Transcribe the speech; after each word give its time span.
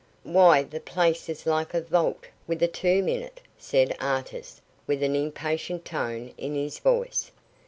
"Why 0.23 0.63
the 0.63 0.79
place 0.79 1.29
is 1.29 1.45
like 1.45 1.75
a 1.75 1.81
vault 1.81 2.25
with 2.47 2.63
a 2.63 2.67
tomb 2.67 3.07
in 3.07 3.21
it," 3.21 3.39
said 3.59 3.95
Artis, 3.99 4.59
with 4.87 5.03
an 5.03 5.15
impatient 5.15 5.85
tone 5.85 6.33
in 6.39 6.55
his 6.55 6.79
voice. 6.79 7.29